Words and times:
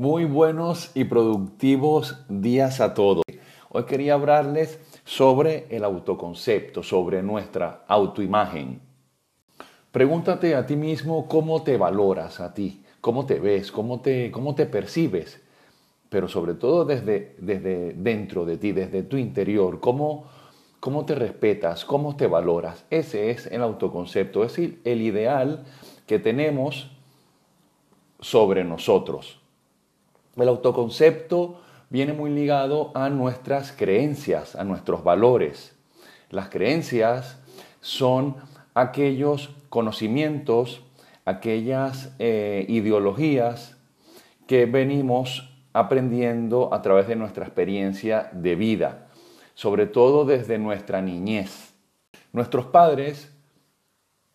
Muy 0.00 0.24
buenos 0.24 0.92
y 0.94 1.04
productivos 1.04 2.24
días 2.26 2.80
a 2.80 2.94
todos. 2.94 3.22
Hoy 3.68 3.84
quería 3.84 4.14
hablarles 4.14 4.80
sobre 5.04 5.66
el 5.68 5.84
autoconcepto, 5.84 6.82
sobre 6.82 7.22
nuestra 7.22 7.84
autoimagen. 7.86 8.80
Pregúntate 9.92 10.54
a 10.54 10.64
ti 10.64 10.74
mismo 10.74 11.28
cómo 11.28 11.62
te 11.64 11.76
valoras 11.76 12.40
a 12.40 12.54
ti, 12.54 12.82
cómo 13.02 13.26
te 13.26 13.40
ves, 13.40 13.70
cómo 13.70 14.00
te, 14.00 14.30
cómo 14.30 14.54
te 14.54 14.64
percibes, 14.64 15.38
pero 16.08 16.28
sobre 16.28 16.54
todo 16.54 16.86
desde, 16.86 17.36
desde 17.38 17.92
dentro 17.92 18.46
de 18.46 18.56
ti, 18.56 18.72
desde 18.72 19.02
tu 19.02 19.18
interior, 19.18 19.80
cómo, 19.80 20.24
cómo 20.80 21.04
te 21.04 21.14
respetas, 21.14 21.84
cómo 21.84 22.16
te 22.16 22.26
valoras. 22.26 22.86
Ese 22.88 23.30
es 23.30 23.48
el 23.48 23.60
autoconcepto, 23.60 24.44
es 24.44 24.56
el 24.58 25.02
ideal 25.02 25.66
que 26.06 26.18
tenemos 26.18 26.90
sobre 28.18 28.64
nosotros. 28.64 29.39
El 30.42 30.48
autoconcepto 30.48 31.60
viene 31.88 32.12
muy 32.12 32.30
ligado 32.30 32.92
a 32.94 33.10
nuestras 33.10 33.72
creencias, 33.72 34.56
a 34.56 34.64
nuestros 34.64 35.04
valores. 35.04 35.76
Las 36.30 36.48
creencias 36.48 37.38
son 37.80 38.36
aquellos 38.74 39.50
conocimientos, 39.68 40.82
aquellas 41.24 42.14
eh, 42.18 42.64
ideologías 42.68 43.76
que 44.46 44.66
venimos 44.66 45.48
aprendiendo 45.72 46.72
a 46.74 46.82
través 46.82 47.06
de 47.06 47.16
nuestra 47.16 47.44
experiencia 47.44 48.30
de 48.32 48.54
vida, 48.54 49.08
sobre 49.54 49.86
todo 49.86 50.24
desde 50.24 50.58
nuestra 50.58 51.00
niñez. 51.02 51.74
Nuestros 52.32 52.66
padres, 52.66 53.32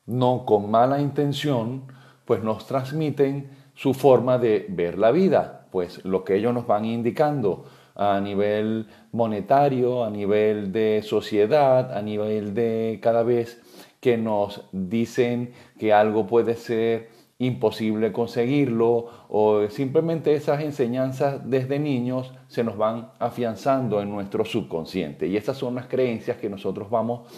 no 0.05 0.45
con 0.45 0.69
mala 0.69 1.01
intención, 1.01 1.83
pues 2.25 2.43
nos 2.43 2.65
transmiten 2.67 3.49
su 3.73 3.93
forma 3.93 4.37
de 4.37 4.65
ver 4.69 4.97
la 4.97 5.11
vida, 5.11 5.64
pues 5.75 6.05
lo 6.05 6.23
que 6.23 6.35
ellos 6.35 6.53
nos 6.53 6.67
van 6.67 6.85
indicando 6.85 7.65
a 7.95 8.21
nivel 8.21 8.87
monetario, 9.11 10.05
a 10.05 10.09
nivel 10.09 10.71
de 10.71 11.01
sociedad, 11.03 11.91
a 11.91 12.01
nivel 12.01 12.53
de 12.53 12.99
cada 13.01 13.23
vez 13.23 13.61
que 13.99 14.15
nos 14.17 14.69
dicen 14.71 15.51
que 15.77 15.91
algo 15.91 16.27
puede 16.27 16.55
ser 16.55 17.09
imposible 17.39 18.13
conseguirlo 18.13 19.07
o 19.27 19.67
simplemente 19.67 20.33
esas 20.33 20.61
enseñanzas 20.61 21.41
desde 21.43 21.77
niños 21.77 22.31
se 22.47 22.63
nos 22.63 22.77
van 22.77 23.11
afianzando 23.19 23.99
en 23.99 24.09
nuestro 24.09 24.45
subconsciente 24.45 25.27
y 25.27 25.35
estas 25.35 25.57
son 25.57 25.75
las 25.75 25.87
creencias 25.87 26.37
que 26.37 26.49
nosotros 26.49 26.89
vamos 26.89 27.29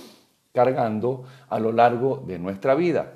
cargando 0.54 1.24
a 1.50 1.60
lo 1.60 1.72
largo 1.72 2.24
de 2.28 2.38
nuestra 2.38 2.76
vida. 2.76 3.14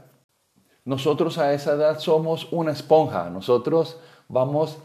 Nosotros 0.83 1.37
a 1.37 1.53
esa 1.53 1.73
edad 1.73 1.99
somos 1.99 2.51
una 2.51 2.71
esponja, 2.71 3.29
nosotros 3.29 3.99
vamos 4.27 4.79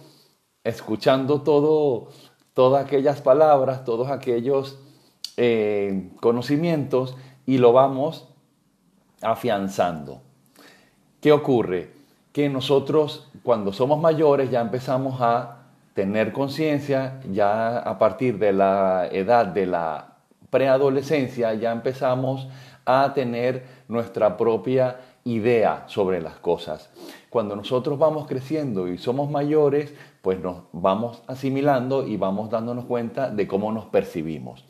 escuchando 0.67 1.43
todo, 1.43 2.09
todas 2.53 2.85
aquellas 2.85 3.21
palabras, 3.21 3.85
todos 3.85 4.11
aquellos 4.11 4.79
eh, 5.37 6.11
conocimientos 6.21 7.17
y 7.47 7.59
lo 7.59 7.73
vamos 7.73 8.29
afianzando. 9.23 10.23
¿Qué 11.21 11.33
ocurre? 11.33 11.93
Que 12.33 12.49
nosotros 12.49 13.29
cuando 13.43 13.73
somos 13.73 14.01
mayores 14.01 14.51
ya 14.51 14.61
empezamos 14.61 15.21
a 15.21 15.69
tener 15.95 16.33
conciencia, 16.33 17.21
ya 17.31 17.79
a 17.79 17.99
partir 17.99 18.39
de 18.39 18.53
la 18.53 19.09
edad 19.11 19.47
de 19.47 19.67
la 19.67 20.17
preadolescencia 20.51 21.55
ya 21.55 21.73
empezamos 21.73 22.49
a 22.85 23.13
tener 23.15 23.65
nuestra 23.89 24.37
propia 24.37 24.97
idea 25.27 25.85
sobre 25.89 26.21
las 26.21 26.37
cosas. 26.37 26.91
Cuando 27.29 27.57
nosotros 27.57 27.99
vamos 27.99 28.27
creciendo 28.27 28.89
y 28.89 28.97
somos 28.97 29.29
mayores, 29.29 29.93
pues 30.23 30.41
nos 30.41 30.63
vamos 30.73 31.23
asimilando 31.27 32.07
y 32.07 32.17
vamos 32.17 32.49
dándonos 32.49 32.85
cuenta 32.87 33.29
de 33.29 33.47
cómo 33.47 33.73
nos 33.73 33.87
percibimos. 33.87 34.65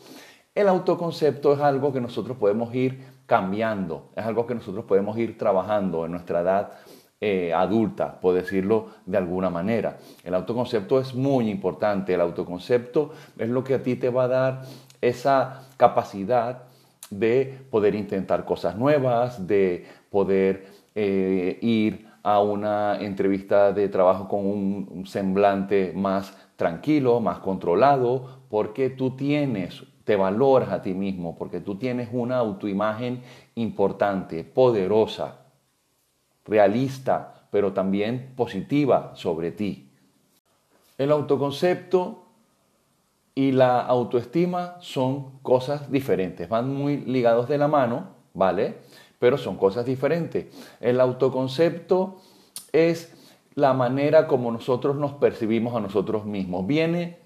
El 0.54 0.68
autoconcepto 0.68 1.52
es 1.52 1.60
algo 1.60 1.92
que 1.92 2.00
nosotros 2.00 2.38
podemos 2.38 2.74
ir 2.74 3.04
cambiando, 3.26 4.10
es 4.16 4.24
algo 4.24 4.46
que 4.46 4.54
nosotros 4.54 4.86
podemos 4.86 5.18
ir 5.18 5.36
trabajando 5.36 6.06
en 6.06 6.12
nuestra 6.12 6.40
edad 6.40 6.72
eh, 7.20 7.52
adulta, 7.52 8.18
por 8.20 8.34
decirlo 8.34 8.86
de 9.04 9.18
alguna 9.18 9.50
manera. 9.50 9.98
El 10.24 10.34
autoconcepto 10.34 10.98
es 10.98 11.14
muy 11.14 11.50
importante, 11.50 12.14
el 12.14 12.22
autoconcepto 12.22 13.12
es 13.36 13.50
lo 13.50 13.62
que 13.62 13.74
a 13.74 13.82
ti 13.82 13.96
te 13.96 14.08
va 14.08 14.24
a 14.24 14.28
dar 14.28 14.62
esa 15.02 15.66
capacidad 15.76 16.65
de 17.10 17.58
poder 17.70 17.94
intentar 17.94 18.44
cosas 18.44 18.76
nuevas, 18.76 19.46
de 19.46 19.86
poder 20.10 20.66
eh, 20.94 21.58
ir 21.62 22.06
a 22.22 22.40
una 22.40 22.98
entrevista 23.00 23.72
de 23.72 23.88
trabajo 23.88 24.26
con 24.26 24.44
un 24.46 25.06
semblante 25.06 25.92
más 25.94 26.36
tranquilo, 26.56 27.20
más 27.20 27.38
controlado, 27.38 28.40
porque 28.48 28.90
tú 28.90 29.12
tienes, 29.12 29.84
te 30.04 30.16
valoras 30.16 30.70
a 30.70 30.82
ti 30.82 30.94
mismo, 30.94 31.36
porque 31.36 31.60
tú 31.60 31.76
tienes 31.76 32.08
una 32.12 32.38
autoimagen 32.38 33.22
importante, 33.54 34.42
poderosa, 34.42 35.38
realista, 36.44 37.46
pero 37.50 37.72
también 37.72 38.32
positiva 38.36 39.12
sobre 39.14 39.50
ti. 39.50 39.90
El 40.98 41.12
autoconcepto 41.12 42.25
y 43.36 43.52
la 43.52 43.80
autoestima 43.80 44.76
son 44.80 45.38
cosas 45.42 45.92
diferentes, 45.92 46.48
van 46.48 46.74
muy 46.74 46.96
ligados 46.96 47.48
de 47.48 47.58
la 47.58 47.68
mano, 47.68 48.08
¿vale? 48.32 48.78
Pero 49.18 49.36
son 49.36 49.58
cosas 49.58 49.84
diferentes. 49.84 50.46
El 50.80 50.98
autoconcepto 51.00 52.16
es 52.72 53.12
la 53.54 53.74
manera 53.74 54.26
como 54.26 54.50
nosotros 54.50 54.96
nos 54.96 55.12
percibimos 55.12 55.76
a 55.76 55.80
nosotros 55.80 56.24
mismos. 56.24 56.66
Viene 56.66 57.18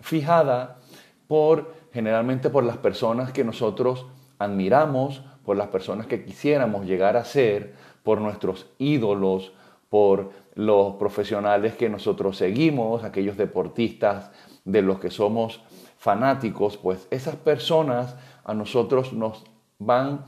fijada 0.00 0.78
por 1.26 1.74
generalmente 1.90 2.50
por 2.50 2.64
las 2.64 2.76
personas 2.76 3.32
que 3.32 3.42
nosotros 3.42 4.06
admiramos, 4.38 5.22
por 5.42 5.56
las 5.56 5.68
personas 5.68 6.06
que 6.06 6.22
quisiéramos 6.22 6.84
llegar 6.84 7.16
a 7.16 7.24
ser, 7.24 7.74
por 8.02 8.20
nuestros 8.20 8.66
ídolos, 8.76 9.52
por 9.88 10.32
los 10.54 10.96
profesionales 10.96 11.76
que 11.76 11.88
nosotros 11.88 12.36
seguimos, 12.36 13.04
aquellos 13.04 13.38
deportistas 13.38 14.30
de 14.64 14.82
los 14.82 15.00
que 15.00 15.10
somos 15.10 15.60
fanáticos, 15.98 16.76
pues 16.76 17.06
esas 17.10 17.36
personas 17.36 18.16
a 18.44 18.54
nosotros 18.54 19.12
nos 19.12 19.44
van 19.78 20.24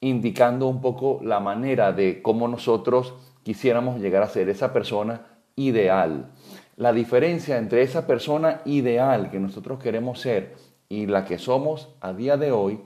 indicando 0.00 0.66
un 0.66 0.80
poco 0.80 1.20
la 1.22 1.40
manera 1.40 1.92
de 1.92 2.20
cómo 2.20 2.46
nosotros 2.48 3.14
quisiéramos 3.42 4.00
llegar 4.00 4.22
a 4.22 4.28
ser 4.28 4.48
esa 4.48 4.72
persona 4.72 5.22
ideal. 5.56 6.30
La 6.76 6.92
diferencia 6.92 7.56
entre 7.56 7.82
esa 7.82 8.06
persona 8.06 8.60
ideal 8.64 9.30
que 9.30 9.40
nosotros 9.40 9.78
queremos 9.78 10.20
ser 10.20 10.56
y 10.88 11.06
la 11.06 11.24
que 11.24 11.38
somos 11.38 11.88
a 12.00 12.12
día 12.12 12.36
de 12.36 12.52
hoy, 12.52 12.80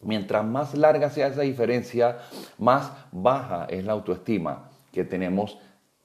mientras 0.00 0.44
más 0.44 0.74
larga 0.74 1.08
sea 1.08 1.28
esa 1.28 1.42
diferencia, 1.42 2.18
más 2.58 2.92
baja 3.12 3.66
es 3.70 3.84
la 3.84 3.92
autoestima 3.92 4.70
que 4.92 5.04
tenemos 5.04 5.58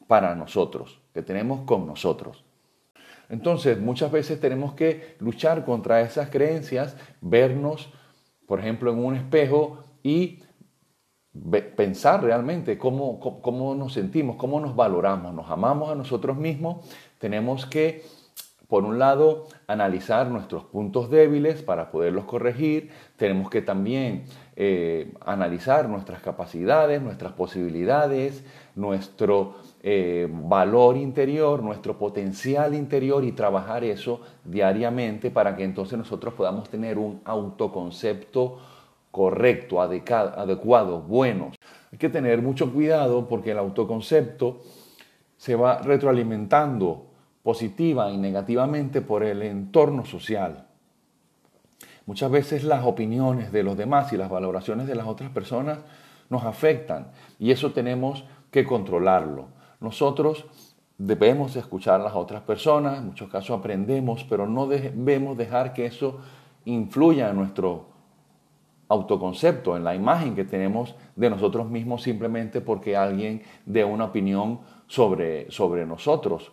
para 0.08 0.36
nosotros, 0.36 1.02
que 1.14 1.22
tenemos 1.22 1.62
con 1.62 1.88
nosotros. 1.88 2.46
Entonces, 3.30 3.80
muchas 3.80 4.12
veces 4.12 4.40
tenemos 4.40 4.74
que 4.74 5.16
luchar 5.20 5.66
contra 5.66 6.02
esas 6.02 6.30
creencias, 6.30 6.96
vernos, 7.22 7.90
por 8.46 8.60
ejemplo, 8.60 8.92
en 8.92 9.04
un 9.04 9.16
espejo 9.16 9.84
y 10.04 10.44
pensar 11.76 12.24
realmente 12.24 12.78
cómo, 12.78 13.20
cómo, 13.20 13.76
nos 13.76 13.94
sentimos, 13.94 14.38
cómo 14.38 14.60
nos 14.60 14.76
valoramos, 14.76 15.34
nos 15.34 15.50
amamos 15.50 15.92
a 15.92 15.96
nosotros 15.96 16.38
mismos, 16.38 16.88
tenemos 17.20 17.66
que, 17.66 18.04
por 18.68 18.84
un 18.84 19.00
lado, 19.00 19.48
analizar 19.68 20.30
nuestros 20.30 20.66
puntos 20.66 21.10
débiles 21.10 21.62
para 21.62 21.90
poderlos 21.90 22.26
corregir, 22.26 22.90
tenemos 23.16 23.50
que 23.50 23.62
también 23.62 24.26
eh, 24.58 25.14
analizar 25.26 25.88
nuestras 25.88 26.22
capacidades, 26.22 27.02
nuestras 27.02 27.32
posibilidades, 27.32 28.44
nuestro 28.76 29.56
eh, 29.84 30.28
valor 30.30 30.98
interior, 30.98 31.64
nuestro 31.64 31.98
potencial 31.98 32.76
interior 32.76 33.24
y 33.24 33.32
trabajar 33.32 33.86
eso 33.86 34.20
diariamente 34.44 35.32
para 35.32 35.56
que 35.56 35.64
entonces 35.64 35.98
nosotros 35.98 36.34
podamos 36.34 36.70
tener 36.70 36.98
un 36.98 37.22
autoconcepto 37.24 38.58
correcto, 39.12 39.82
adecuado, 39.82 41.02
bueno. 41.02 41.52
Hay 41.92 41.98
que 41.98 42.10
tener 42.10 42.42
mucho 42.42 42.72
cuidado 42.74 43.28
porque 43.28 43.52
el 43.52 43.58
autoconcepto 43.58 44.60
se 45.38 45.56
va 45.56 45.80
retroalimentando 45.82 47.07
positiva 47.48 48.12
y 48.12 48.18
negativamente 48.18 49.00
por 49.00 49.24
el 49.24 49.42
entorno 49.42 50.04
social. 50.04 50.68
Muchas 52.06 52.30
veces 52.30 52.66
las 52.66 52.86
opiniones 52.86 53.54
de 53.54 53.64
los 53.64 53.78
demás 53.78 54.12
y 54.12 54.18
las 54.18 54.30
valoraciones 54.30 54.86
de 54.86 54.96
las 54.96 55.08
otras 55.08 55.30
personas 55.30 55.80
nos 56.30 56.44
afectan 56.44 57.08
y 57.40 57.52
eso 57.52 57.72
tenemos 57.72 58.26
que 58.52 58.66
controlarlo. 58.66 59.46
Nosotros 59.80 60.46
debemos 60.98 61.56
escuchar 61.56 62.02
a 62.02 62.04
las 62.04 62.16
otras 62.16 62.42
personas, 62.42 62.98
en 62.98 63.06
muchos 63.06 63.30
casos 63.30 63.58
aprendemos, 63.58 64.26
pero 64.26 64.46
no 64.46 64.68
debemos 64.68 65.38
dejar 65.38 65.72
que 65.72 65.86
eso 65.86 66.20
influya 66.66 67.30
en 67.30 67.38
nuestro 67.38 67.86
autoconcepto, 68.90 69.78
en 69.78 69.86
la 69.86 69.96
imagen 69.96 70.36
que 70.36 70.44
tenemos 70.44 70.96
de 71.16 71.30
nosotros 71.30 71.70
mismos 71.70 72.02
simplemente 72.02 72.60
porque 72.60 72.98
alguien 72.98 73.42
dé 73.66 73.86
una 73.86 74.04
opinión 74.04 74.60
sobre, 74.88 75.50
sobre 75.50 75.86
nosotros. 75.86 76.52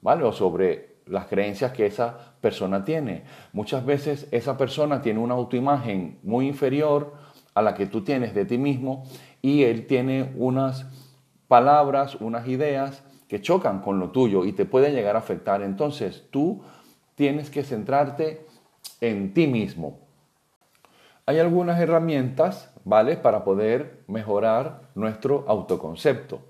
¿Vale? 0.00 0.24
O 0.24 0.32
sobre 0.32 0.98
las 1.06 1.26
creencias 1.26 1.72
que 1.72 1.86
esa 1.86 2.34
persona 2.40 2.84
tiene. 2.84 3.24
Muchas 3.52 3.84
veces 3.84 4.28
esa 4.30 4.56
persona 4.56 5.00
tiene 5.02 5.20
una 5.20 5.34
autoimagen 5.34 6.18
muy 6.22 6.46
inferior 6.46 7.14
a 7.54 7.62
la 7.62 7.74
que 7.74 7.86
tú 7.86 8.02
tienes 8.02 8.34
de 8.34 8.44
ti 8.44 8.58
mismo 8.58 9.04
y 9.42 9.64
él 9.64 9.86
tiene 9.86 10.32
unas 10.36 10.86
palabras, 11.48 12.16
unas 12.16 12.46
ideas 12.46 13.02
que 13.26 13.40
chocan 13.40 13.80
con 13.80 13.98
lo 13.98 14.10
tuyo 14.10 14.44
y 14.44 14.52
te 14.52 14.64
pueden 14.64 14.94
llegar 14.94 15.16
a 15.16 15.20
afectar. 15.20 15.62
Entonces 15.62 16.26
tú 16.30 16.62
tienes 17.14 17.50
que 17.50 17.64
centrarte 17.64 18.46
en 19.00 19.34
ti 19.34 19.46
mismo. 19.46 19.98
Hay 21.26 21.38
algunas 21.38 21.78
herramientas, 21.78 22.72
¿vale? 22.84 23.16
Para 23.16 23.44
poder 23.44 24.02
mejorar 24.06 24.88
nuestro 24.94 25.44
autoconcepto. 25.46 26.40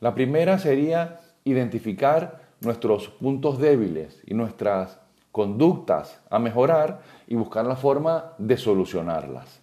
La 0.00 0.14
primera 0.14 0.58
sería 0.58 1.20
identificar 1.44 2.43
nuestros 2.64 3.08
puntos 3.08 3.58
débiles 3.58 4.22
y 4.26 4.34
nuestras 4.34 4.98
conductas 5.32 6.20
a 6.30 6.38
mejorar 6.38 7.00
y 7.26 7.34
buscar 7.34 7.64
la 7.64 7.76
forma 7.76 8.32
de 8.38 8.56
solucionarlas. 8.56 9.60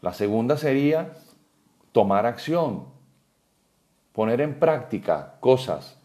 La 0.00 0.12
segunda 0.12 0.56
sería 0.56 1.12
tomar 1.92 2.26
acción, 2.26 2.84
poner 4.12 4.40
en 4.40 4.58
práctica 4.58 5.34
cosas. 5.40 5.98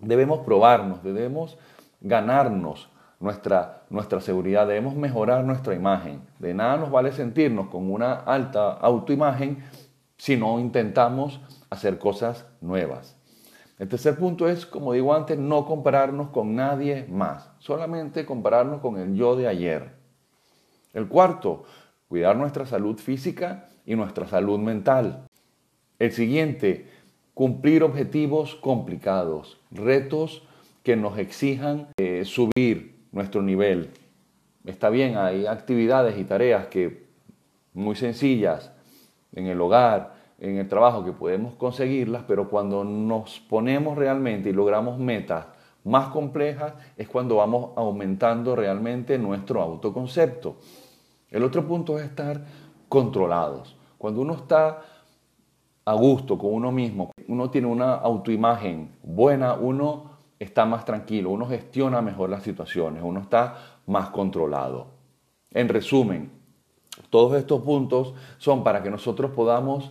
Debemos 0.00 0.40
probarnos, 0.40 1.02
debemos 1.02 1.58
ganarnos 2.00 2.90
nuestra, 3.20 3.82
nuestra 3.90 4.20
seguridad, 4.20 4.66
debemos 4.66 4.94
mejorar 4.94 5.44
nuestra 5.44 5.74
imagen. 5.74 6.20
De 6.38 6.54
nada 6.54 6.76
nos 6.76 6.90
vale 6.90 7.12
sentirnos 7.12 7.68
con 7.68 7.90
una 7.90 8.12
alta 8.12 8.72
autoimagen 8.72 9.64
si 10.16 10.36
no 10.36 10.58
intentamos 10.58 11.40
hacer 11.70 11.98
cosas 11.98 12.46
nuevas. 12.60 13.17
El 13.78 13.88
tercer 13.88 14.16
punto 14.16 14.48
es, 14.48 14.66
como 14.66 14.92
digo 14.92 15.14
antes, 15.14 15.38
no 15.38 15.64
compararnos 15.64 16.30
con 16.30 16.56
nadie 16.56 17.06
más, 17.08 17.50
solamente 17.60 18.26
compararnos 18.26 18.80
con 18.80 18.98
el 18.98 19.14
yo 19.14 19.36
de 19.36 19.46
ayer. 19.46 19.92
El 20.94 21.06
cuarto, 21.06 21.64
cuidar 22.08 22.36
nuestra 22.36 22.66
salud 22.66 22.98
física 22.98 23.68
y 23.86 23.94
nuestra 23.94 24.26
salud 24.26 24.58
mental. 24.58 25.28
El 26.00 26.10
siguiente, 26.10 26.88
cumplir 27.34 27.84
objetivos 27.84 28.56
complicados, 28.56 29.60
retos 29.70 30.42
que 30.82 30.96
nos 30.96 31.16
exijan 31.18 31.86
eh, 31.98 32.24
subir 32.24 32.96
nuestro 33.12 33.42
nivel. 33.42 33.90
Está 34.64 34.90
bien, 34.90 35.16
hay 35.16 35.46
actividades 35.46 36.18
y 36.18 36.24
tareas 36.24 36.66
que 36.66 37.06
muy 37.74 37.94
sencillas 37.94 38.72
en 39.32 39.46
el 39.46 39.60
hogar, 39.60 40.17
en 40.38 40.58
el 40.58 40.68
trabajo 40.68 41.04
que 41.04 41.12
podemos 41.12 41.54
conseguirlas, 41.54 42.22
pero 42.26 42.48
cuando 42.48 42.84
nos 42.84 43.40
ponemos 43.40 43.98
realmente 43.98 44.50
y 44.50 44.52
logramos 44.52 44.98
metas 44.98 45.46
más 45.84 46.08
complejas 46.08 46.74
es 46.96 47.08
cuando 47.08 47.36
vamos 47.36 47.70
aumentando 47.76 48.54
realmente 48.54 49.18
nuestro 49.18 49.62
autoconcepto. 49.62 50.56
El 51.30 51.42
otro 51.44 51.66
punto 51.66 51.98
es 51.98 52.04
estar 52.04 52.44
controlados. 52.88 53.76
Cuando 53.96 54.20
uno 54.20 54.34
está 54.34 54.82
a 55.84 55.94
gusto 55.94 56.38
con 56.38 56.52
uno 56.52 56.70
mismo, 56.70 57.10
uno 57.26 57.50
tiene 57.50 57.66
una 57.66 57.94
autoimagen 57.94 58.96
buena, 59.02 59.54
uno 59.54 60.18
está 60.38 60.66
más 60.66 60.84
tranquilo, 60.84 61.30
uno 61.30 61.46
gestiona 61.46 62.00
mejor 62.00 62.30
las 62.30 62.42
situaciones, 62.42 63.02
uno 63.02 63.20
está 63.20 63.56
más 63.86 64.10
controlado. 64.10 64.88
En 65.52 65.68
resumen, 65.68 66.30
todos 67.10 67.36
estos 67.38 67.62
puntos 67.62 68.14
son 68.36 68.62
para 68.62 68.82
que 68.82 68.90
nosotros 68.90 69.30
podamos 69.30 69.90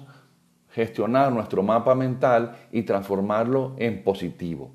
gestionar 0.77 1.31
nuestro 1.31 1.63
mapa 1.63 1.95
mental 1.95 2.55
y 2.71 2.83
transformarlo 2.83 3.73
en 3.77 4.03
positivo. 4.03 4.69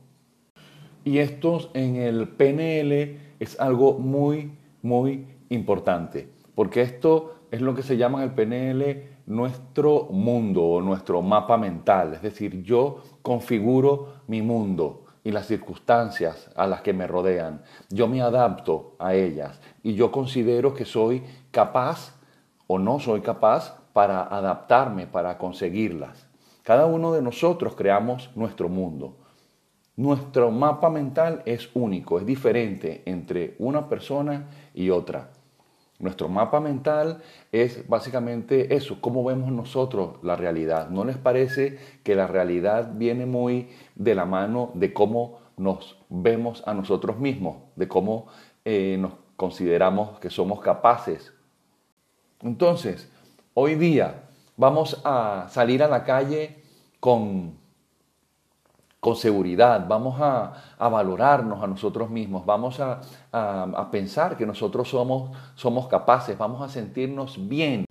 Y 1.05 1.19
esto 1.19 1.71
en 1.75 1.95
el 1.95 2.27
PNL 2.27 3.19
es 3.39 3.61
algo 3.61 4.01
muy, 4.01 4.51
muy 4.83 5.25
importante, 5.49 6.29
porque 6.57 6.83
esto 6.83 7.37
es 7.53 7.61
lo 7.61 7.73
que 7.77 7.85
se 7.85 7.97
llama 7.97 8.19
en 8.25 8.31
el 8.31 8.35
PNL 8.35 9.03
nuestro 9.27 10.09
mundo 10.11 10.65
o 10.65 10.83
nuestro 10.83 11.23
mapa 11.23 11.57
mental, 11.57 12.15
es 12.15 12.23
decir, 12.23 12.65
yo 12.65 13.01
configuro 13.23 14.23
mi 14.27 14.43
mundo 14.43 15.05
y 15.23 15.31
las 15.31 15.47
circunstancias 15.47 16.51
a 16.57 16.67
las 16.67 16.81
que 16.81 16.93
me 16.93 17.07
rodean, 17.07 17.63
yo 17.91 18.09
me 18.09 18.23
adapto 18.23 18.97
a 18.99 19.15
ellas 19.15 19.61
y 19.85 19.95
yo 19.95 20.11
considero 20.11 20.75
que 20.75 20.85
soy 20.85 21.23
capaz 21.53 22.17
o 22.67 22.81
no 22.81 22.99
soy 22.99 23.21
capaz 23.21 23.82
para 23.93 24.23
adaptarme, 24.23 25.07
para 25.07 25.39
conseguirlas. 25.39 26.27
Cada 26.63 26.87
uno 26.87 27.13
de 27.13 27.23
nosotros 27.23 27.75
creamos 27.75 28.31
nuestro 28.35 28.69
mundo. 28.69 29.17
Nuestro 29.97 30.51
mapa 30.51 30.89
mental 30.89 31.43
es 31.45 31.69
único, 31.75 32.19
es 32.19 32.25
diferente 32.25 33.03
entre 33.05 33.57
una 33.59 33.89
persona 33.89 34.49
y 34.75 34.91
otra. 34.91 35.31
Nuestro 35.99 36.29
mapa 36.29 36.61
mental 36.61 37.23
es 37.53 37.87
básicamente 37.89 38.75
eso, 38.75 39.01
cómo 39.01 39.23
vemos 39.23 39.53
nosotros 39.53 40.17
la 40.23 40.35
realidad. 40.35 40.89
¿No 40.89 41.05
les 41.05 41.17
parece 41.17 41.79
que 42.03 42.15
la 42.15 42.27
realidad 42.27 42.93
viene 42.95 43.27
muy 43.27 43.69
de 43.95 44.15
la 44.15 44.25
mano 44.25 44.71
de 44.75 44.93
cómo 44.93 45.39
nos 45.57 45.97
vemos 46.09 46.63
a 46.67 46.75
nosotros 46.75 47.19
mismos, 47.19 47.59
de 47.77 47.87
cómo 47.87 48.27
eh, 48.65 48.97
nos 48.99 49.13
consideramos 49.37 50.19
que 50.19 50.31
somos 50.31 50.61
capaces? 50.61 51.33
Entonces, 52.41 53.09
Hoy 53.55 53.75
día 53.75 54.31
vamos 54.57 54.99
a 55.05 55.47
salir 55.51 55.83
a 55.83 55.89
la 55.89 56.05
calle 56.05 56.63
con, 57.01 57.59
con 58.99 59.15
seguridad, 59.15 59.85
vamos 59.87 60.19
a, 60.23 60.55
valorarnos 60.79 61.63
a 61.63 61.67
nosotros 61.67 62.09
mismos, 62.09 62.47
vamos 62.47 62.81
a, 62.81 63.03
pensar 63.91 64.39
que 64.39 64.47
nosotros 64.47 64.89
somos, 64.89 65.37
somos 65.55 65.87
capaces, 65.89 66.39
vamos 66.39 66.63
a 66.63 66.71
sentirnos 66.71 67.47
bien. 67.47 67.85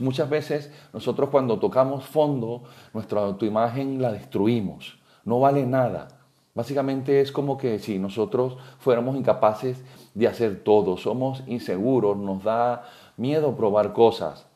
Muchas 0.00 0.28
veces 0.28 0.72
nosotros 0.92 1.30
cuando 1.30 1.60
tocamos 1.60 2.04
fondo, 2.04 2.64
nuestra 2.92 3.20
autoimagen 3.20 4.02
la 4.02 4.10
destruimos, 4.10 4.98
no 5.24 5.38
vale 5.38 5.64
nada. 5.64 6.08
Básicamente 6.56 7.20
es 7.20 7.30
como 7.30 7.56
que 7.56 7.78
si 7.78 8.00
nosotros 8.00 8.56
fuéramos 8.80 9.14
incapaces 9.14 9.80
de 10.12 10.26
hacer 10.26 10.64
todo, 10.64 10.96
somos 10.96 11.44
inseguros, 11.46 12.16
nos 12.16 12.42
da 12.42 12.82
miedo 13.16 13.54
probar 13.54 13.92
cosas. 13.92 14.48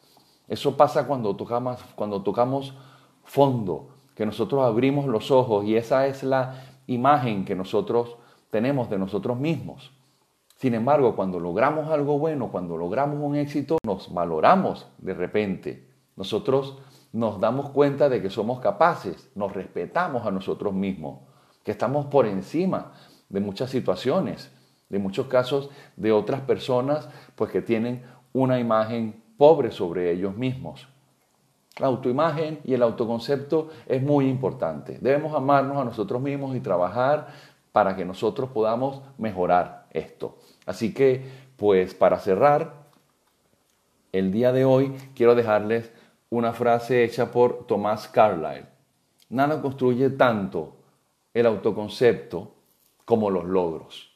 Eso 0.48 0.76
pasa 0.76 1.06
cuando 1.06 1.36
tocamos, 1.36 1.80
cuando 1.94 2.22
tocamos 2.22 2.74
fondo, 3.24 3.90
que 4.14 4.26
nosotros 4.26 4.64
abrimos 4.64 5.06
los 5.06 5.30
ojos 5.30 5.64
y 5.64 5.76
esa 5.76 6.06
es 6.06 6.24
la 6.24 6.64
imagen 6.86 7.44
que 7.44 7.54
nosotros 7.54 8.16
tenemos 8.50 8.90
de 8.90 8.98
nosotros 8.98 9.38
mismos. 9.38 9.92
Sin 10.56 10.74
embargo, 10.74 11.14
cuando 11.14 11.38
logramos 11.38 11.88
algo 11.88 12.18
bueno, 12.18 12.50
cuando 12.50 12.76
logramos 12.76 13.18
un 13.20 13.36
éxito, 13.36 13.78
nos 13.84 14.12
valoramos 14.12 14.88
de 14.98 15.14
repente. 15.14 15.88
Nosotros 16.16 16.78
nos 17.12 17.38
damos 17.38 17.70
cuenta 17.70 18.08
de 18.08 18.20
que 18.20 18.28
somos 18.28 18.58
capaces, 18.58 19.30
nos 19.36 19.52
respetamos 19.52 20.26
a 20.26 20.32
nosotros 20.32 20.74
mismos, 20.74 21.20
que 21.62 21.70
estamos 21.70 22.06
por 22.06 22.26
encima 22.26 22.92
de 23.28 23.40
muchas 23.40 23.70
situaciones, 23.70 24.50
de 24.88 24.98
muchos 24.98 25.28
casos 25.28 25.70
de 25.96 26.10
otras 26.10 26.40
personas, 26.40 27.08
pues 27.36 27.52
que 27.52 27.62
tienen 27.62 28.02
una 28.32 28.58
imagen 28.58 29.22
pobres 29.38 29.74
sobre 29.74 30.10
ellos 30.10 30.36
mismos. 30.36 30.86
La 31.78 31.86
autoimagen 31.86 32.58
y 32.64 32.74
el 32.74 32.82
autoconcepto 32.82 33.68
es 33.86 34.02
muy 34.02 34.28
importante. 34.28 34.98
Debemos 35.00 35.34
amarnos 35.34 35.78
a 35.78 35.84
nosotros 35.84 36.20
mismos 36.20 36.54
y 36.56 36.60
trabajar 36.60 37.28
para 37.72 37.94
que 37.94 38.04
nosotros 38.04 38.50
podamos 38.50 39.00
mejorar 39.16 39.86
esto. 39.92 40.36
Así 40.66 40.92
que, 40.92 41.24
pues 41.56 41.94
para 41.94 42.18
cerrar, 42.18 42.88
el 44.12 44.32
día 44.32 44.52
de 44.52 44.64
hoy 44.64 44.94
quiero 45.14 45.34
dejarles 45.34 45.92
una 46.30 46.52
frase 46.52 47.04
hecha 47.04 47.30
por 47.30 47.66
Tomás 47.66 48.08
Carlyle. 48.08 48.66
Nada 49.30 49.62
construye 49.62 50.10
tanto 50.10 50.76
el 51.32 51.46
autoconcepto 51.46 52.54
como 53.04 53.30
los 53.30 53.44
logros. 53.44 54.10